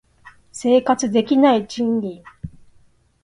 [0.51, 2.23] 生活できない賃金